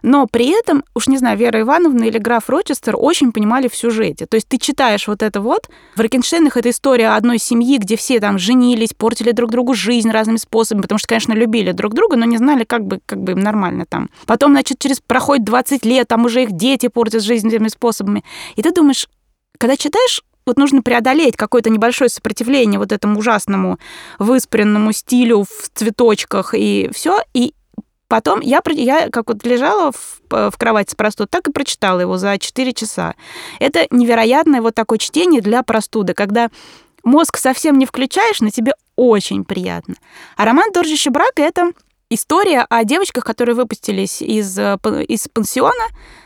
[0.02, 4.26] Но при этом, уж не знаю, Вера Ивановна или граф Рочестер очень понимали в сюжете.
[4.26, 8.20] То есть ты читаешь вот это вот, в Рокенштейнах это история одной семьи, где все
[8.20, 12.26] там женились, портили друг другу жизнь разными способами, потому что, конечно, любили друг друга, но
[12.26, 14.10] не знали, как бы, как бы им нормально там.
[14.26, 18.24] Потом, значит, через проходит 20 лет, там уже их дети портят жизнь этими способами.
[18.56, 19.08] И ты думаешь,
[19.58, 23.80] когда читаешь, вот нужно преодолеть какое-то небольшое сопротивление вот этому ужасному
[24.18, 27.54] выспренному стилю в цветочках и все, и
[28.08, 32.18] Потом я, я как вот лежала в, в кровати с простудой, так и прочитала его
[32.18, 33.16] за 4 часа.
[33.60, 36.50] Это невероятное вот такое чтение для простуды, когда
[37.04, 39.96] мозг совсем не включаешь, но тебе очень приятно.
[40.36, 41.72] А роман «Торжище брака»— это
[42.10, 45.86] история о девочках, которые выпустились из, э, из пансиона,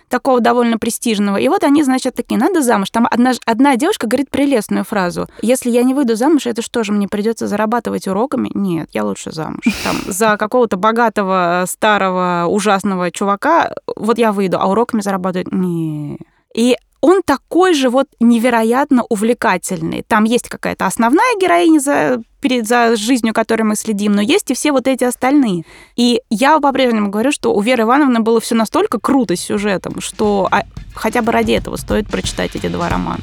[0.09, 1.37] такого довольно престижного.
[1.37, 2.89] И вот они, значит, такие, надо замуж.
[2.91, 5.27] Там одна, одна девушка говорит прелестную фразу.
[5.41, 8.51] Если я не выйду замуж, это что же, мне придется зарабатывать уроками?
[8.53, 9.63] Нет, я лучше замуж.
[9.83, 15.51] Там, за какого-то богатого, старого, ужасного чувака вот я выйду, а уроками зарабатывать?
[15.51, 16.19] Нет.
[16.53, 20.03] И он такой же вот невероятно увлекательный.
[20.07, 24.53] Там есть какая-то основная героиня за, перед, за жизнью, которой мы следим, но есть и
[24.53, 25.63] все вот эти остальные.
[25.95, 30.47] И я по-прежнему говорю, что у Веры Ивановны было все настолько круто с сюжетом, что
[30.51, 33.21] а, хотя бы ради этого стоит прочитать эти два романа.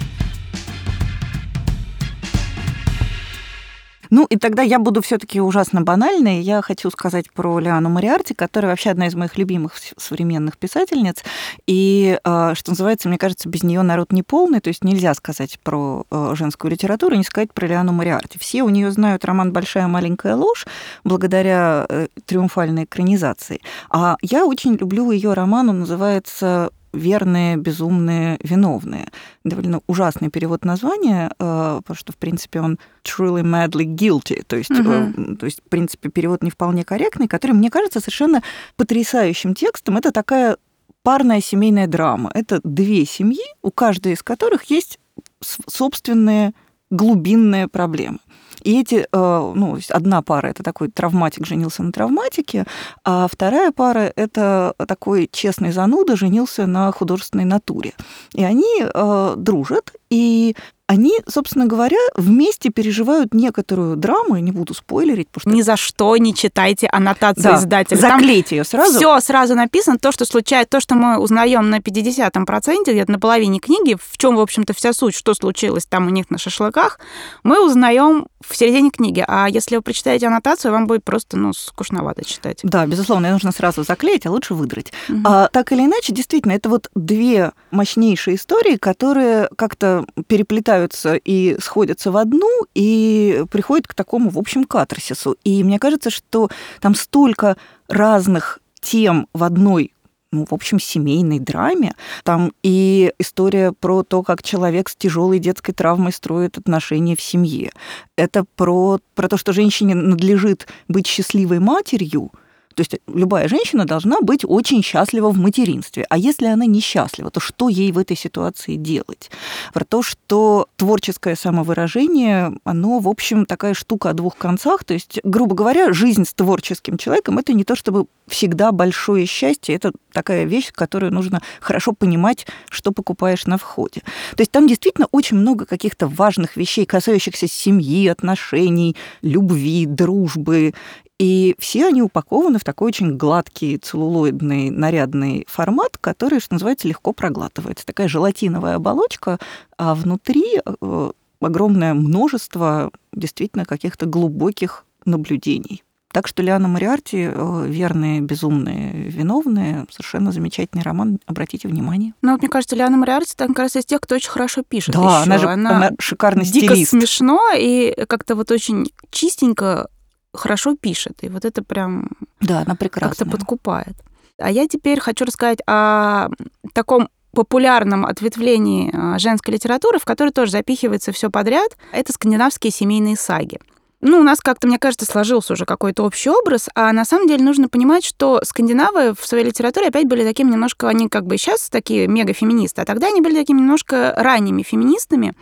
[4.10, 6.40] Ну, и тогда я буду все-таки ужасно банальной.
[6.40, 11.22] Я хочу сказать про Лиану Мариарти, которая вообще одна из моих любимых современных писательниц.
[11.66, 14.60] И, а, что называется, мне кажется, без нее народ не полный.
[14.60, 18.38] То есть нельзя сказать про а, женскую литературу не сказать про Лиану Мариарти.
[18.38, 20.66] Все у нее знают роман «Большая маленькая ложь»
[21.04, 23.60] благодаря э, триумфальной экранизации.
[23.90, 29.08] А я очень люблю ее роман, он называется верные, безумные, виновные.
[29.44, 34.70] Довольно ужасный перевод названия, э, потому что, в принципе, он truly madly guilty, то есть,
[34.70, 35.36] угу.
[35.36, 38.42] то есть, в принципе, перевод не вполне корректный, который, мне кажется, совершенно
[38.76, 39.96] потрясающим текстом.
[39.96, 40.56] Это такая
[41.02, 42.30] парная семейная драма.
[42.34, 44.98] Это две семьи, у каждой из которых есть
[45.40, 46.52] собственные
[46.90, 48.18] глубинные проблемы.
[48.62, 52.64] И эти, э, ну, одна пара это такой травматик женился на травматике,
[53.04, 57.92] а вторая пара это такой честный зануда женился на художественной натуре.
[58.34, 60.56] И они э, дружат, и
[60.88, 65.58] они, собственно говоря, вместе переживают некоторую драму, я не буду спойлерить, потому что...
[65.58, 67.98] Ни за что не читайте аннотацию да, издателя.
[67.98, 68.96] Заклейте ее сразу.
[68.96, 73.18] Все сразу написано, то, что случается, то, что мы узнаем на 50-м проценте, где-то на
[73.20, 77.00] половине книги, в чем, в общем-то, вся суть, что случилось там у них на шашлыках,
[77.42, 79.22] мы узнаем в середине книги.
[79.28, 82.60] А если вы прочитаете аннотацию, вам будет просто, ну, скучновато читать.
[82.62, 84.94] Да, безусловно, ее нужно сразу заклеить, а лучше выдрать.
[85.10, 85.20] Угу.
[85.24, 91.56] А, так или иначе, действительно, это вот две мощнейшие истории, которые как-то переплетают переплетаются и
[91.60, 95.36] сходятся в одну, и приходят к такому, в общем, катарсису.
[95.44, 96.48] И мне кажется, что
[96.80, 97.56] там столько
[97.88, 99.92] разных тем в одной
[100.30, 101.94] ну, в общем, семейной драме.
[102.22, 107.72] Там и история про то, как человек с тяжелой детской травмой строит отношения в семье.
[108.14, 112.30] Это про, про то, что женщине надлежит быть счастливой матерью,
[112.78, 116.06] то есть любая женщина должна быть очень счастлива в материнстве.
[116.08, 119.32] А если она несчастлива, то что ей в этой ситуации делать?
[119.74, 124.84] Про то, что творческое самовыражение, оно, в общем, такая штука о двух концах.
[124.84, 129.74] То есть, грубо говоря, жизнь с творческим человеком– это не то чтобы всегда большое счастье,
[129.74, 134.02] это такая вещь, которую нужно хорошо понимать, что покупаешь на входе.
[134.36, 140.74] То есть там действительно очень много каких-то важных вещей, касающихся семьи, отношений, любви, дружбы
[141.18, 147.12] и все они упакованы в такой очень гладкий, целлулоидный, нарядный формат, который, что называется, легко
[147.12, 147.84] проглатывается.
[147.84, 149.38] Такая желатиновая оболочка,
[149.76, 155.82] а внутри э, огромное множество действительно каких-то глубоких наблюдений.
[156.12, 162.14] Так что Лиана Мариарти э, «Верные, безумные, виновные» совершенно замечательный роман, обратите внимание.
[162.22, 164.94] Ну, вот, мне кажется, Лиана Мариарти там как раз из тех, кто очень хорошо пишет
[164.94, 165.22] Да, ещё.
[165.24, 166.90] она же она, она шикарный дико стилист.
[166.92, 169.88] смешно и как-то вот очень чистенько
[170.34, 171.18] хорошо пишет.
[171.22, 172.10] И вот это прям
[172.40, 173.10] да, она прекрасная.
[173.10, 173.96] как-то подкупает.
[174.38, 176.28] А я теперь хочу рассказать о
[176.72, 181.76] таком популярном ответвлении а, женской литературы, в которой тоже запихивается все подряд.
[181.92, 183.58] Это скандинавские семейные саги.
[184.00, 187.42] Ну, у нас как-то, мне кажется, сложился уже какой-то общий образ, а на самом деле
[187.42, 191.68] нужно понимать, что скандинавы в своей литературе опять были такими немножко, они как бы сейчас
[191.68, 195.34] такие мегафеминисты, а тогда они были такими немножко ранними феминистами,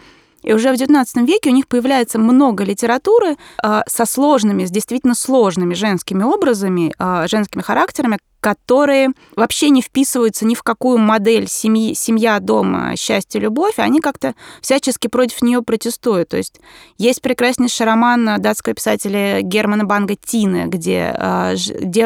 [0.46, 5.14] И уже в XIX веке у них появляется много литературы э, со сложными, с действительно
[5.14, 11.94] сложными женскими образами, э, женскими характерами, которые вообще не вписываются ни в какую модель семьи,
[11.94, 16.28] семья, дома, счастье, любовь, они как-то всячески против нее протестуют.
[16.28, 16.60] То есть
[16.96, 21.56] есть прекраснейший роман датского писателя Германа Банга «Тины», где э,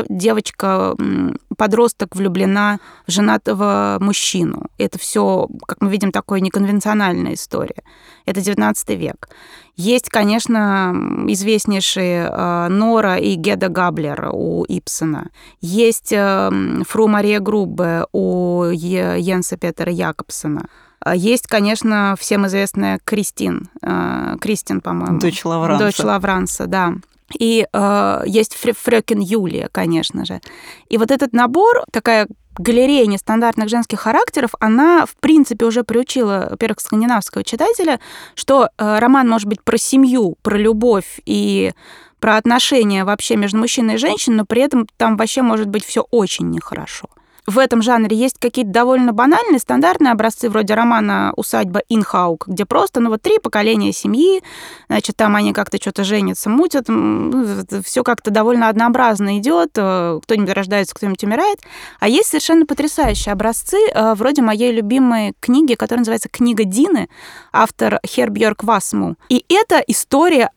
[0.08, 0.96] девочка,
[1.60, 4.70] подросток влюблена в женатого мужчину.
[4.78, 7.82] Это все, как мы видим, такая неконвенциональная история.
[8.24, 9.28] Это 19 век.
[9.76, 10.94] Есть, конечно,
[11.28, 15.28] известнейшие э, Нора и Геда Габлер у Ипсона.
[15.60, 16.50] Есть э,
[16.88, 20.66] Фру Мария Грубе у Йенса Петера Якобсона.
[21.00, 23.68] А есть, конечно, всем известная Кристин.
[23.82, 25.18] Э, Кристин, по-моему.
[25.18, 25.84] Дочь Лавранса.
[25.84, 26.94] Дочь Лавранса, да.
[27.38, 30.40] И э, есть Фрёкин Юлия, конечно же.
[30.88, 32.26] И вот этот набор, такая
[32.58, 38.00] галерея нестандартных женских характеров, она, в принципе, уже приучила, во-первых, скандинавского читателя,
[38.34, 41.72] что э, роман может быть про семью, про любовь и
[42.18, 46.06] про отношения вообще между мужчиной и женщиной, но при этом там вообще может быть все
[46.10, 47.08] очень нехорошо
[47.50, 53.00] в этом жанре есть какие-то довольно банальные, стандартные образцы, вроде романа «Усадьба Инхаук», где просто,
[53.00, 54.42] ну вот, три поколения семьи,
[54.88, 60.54] значит, там они как-то что-то женятся, мутят, ну, все как-то довольно однообразно идет, э, кто-нибудь
[60.54, 61.58] рождается, кто-нибудь умирает.
[61.98, 67.08] А есть совершенно потрясающие образцы, э, вроде моей любимой книги, которая называется «Книга Дины»,
[67.52, 69.16] автор Хербьерк Васму.
[69.28, 70.50] И это история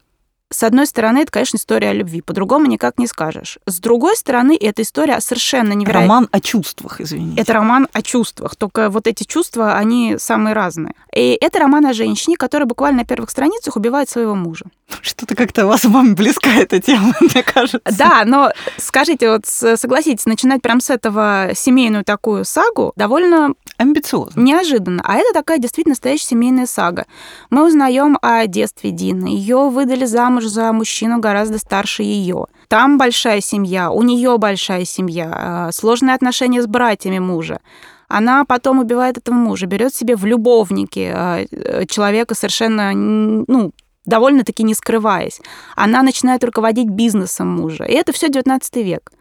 [0.53, 3.57] с одной стороны, это, конечно, история о любви, по-другому никак не скажешь.
[3.65, 6.07] С другой стороны, это история совершенно невероятная.
[6.07, 7.41] Роман о чувствах, извините.
[7.41, 10.93] Это роман о чувствах, только вот эти чувства, они самые разные.
[11.13, 14.65] И это роман о женщине, которая буквально на первых страницах убивает своего мужа.
[15.01, 17.81] Что-то как-то вас вам близка эта тема, мне кажется.
[17.97, 24.39] Да, но скажите, вот согласитесь, начинать прям с этого семейную такую сагу довольно амбициозно.
[24.41, 25.03] Неожиданно.
[25.05, 27.05] А это такая действительно настоящая семейная сага.
[27.49, 29.27] Мы узнаем о детстве Дины.
[29.27, 32.47] Ее выдали замуж за мужчину гораздо старше ее.
[32.67, 37.59] Там большая семья, у нее большая семья, а, сложные отношения с братьями мужа.
[38.07, 43.71] Она потом убивает этого мужа, берет себе в любовники а, э, человека совершенно, ну,
[44.05, 45.41] довольно-таки не скрываясь.
[45.75, 47.85] Она начинает руководить бизнесом мужа.
[47.85, 49.11] И это все 19 век.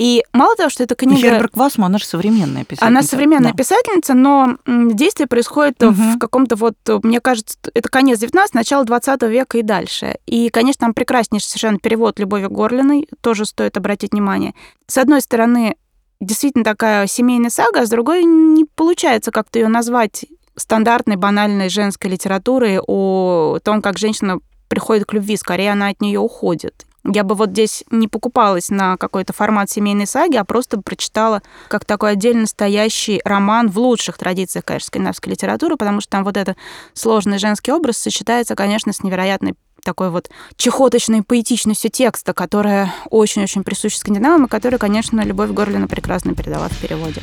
[0.00, 1.20] И мало того, что эта книга...
[1.20, 2.86] Херберг Васма, она же современная писательница.
[2.86, 3.56] Она современная да.
[3.58, 5.92] писательница, но действие происходит угу.
[5.92, 10.16] в каком-то вот, мне кажется, это конец 19 начало 20 века и дальше.
[10.24, 14.54] И, конечно, там прекраснейший совершенно перевод Любови Горлиной, тоже стоит обратить внимание.
[14.86, 15.76] С одной стороны,
[16.18, 20.24] действительно такая семейная сага, а с другой не получается как-то ее назвать
[20.56, 24.38] стандартной, банальной женской литературой о том, как женщина
[24.68, 26.86] приходит к любви, скорее она от нее уходит.
[27.04, 31.84] Я бы вот здесь не покупалась на какой-то формат семейной саги, а просто прочитала как
[31.84, 36.56] такой отдельно стоящий роман в лучших традициях, конечно, скандинавской литературы, потому что там вот этот
[36.92, 43.98] сложный женский образ сочетается, конечно, с невероятной такой вот чехоточной поэтичностью текста, которая очень-очень присуща
[43.98, 47.22] скандинавам, и которая, конечно, Любовь Горлина прекрасно передала в переводе.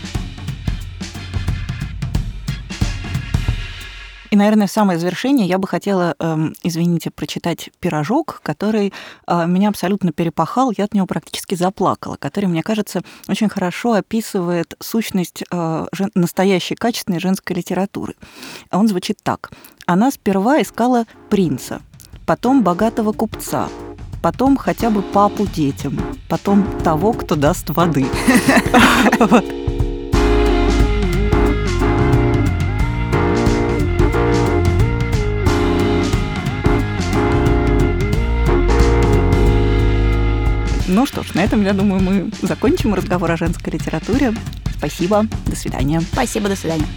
[4.29, 8.93] И, наверное, в самое завершение я бы хотела, э, извините, прочитать пирожок, который
[9.27, 14.75] э, меня абсолютно перепахал, я от него практически заплакала, который, мне кажется, очень хорошо описывает
[14.79, 18.15] сущность э, настоящей качественной женской литературы.
[18.71, 19.51] Он звучит так.
[19.85, 21.81] Она сперва искала принца,
[22.25, 23.69] потом богатого купца,
[24.21, 28.05] потом хотя бы папу детям, потом того, кто даст воды.
[40.97, 44.33] Ну что ж, на этом, я думаю, мы закончим разговор о женской литературе.
[44.75, 46.01] Спасибо, до свидания.
[46.01, 46.87] Спасибо, до свидания.